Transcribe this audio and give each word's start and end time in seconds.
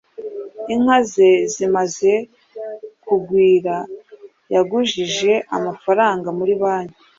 Inka 0.73 0.97
ze 1.11 1.29
zimaze 1.53 2.11
kugwira, 3.05 3.75
yagujije 4.53 5.31
amafaranga 5.57 6.27
muri 6.37 6.53
banki, 6.61 6.99